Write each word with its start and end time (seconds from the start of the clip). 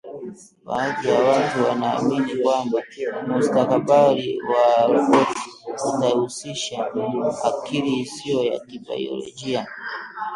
Baadhi 0.65 1.07
ya 1.07 1.19
watu 1.19 1.63
wanaamini 1.63 2.35
kwamba 2.43 2.81
mustakabali 3.27 4.41
wa 4.41 4.87
roboti 4.87 5.41
utahusisha 5.97 6.91
akili 7.43 7.99
isiyo 7.99 8.43
ya 8.43 8.59
kibaiolojia 8.59 9.67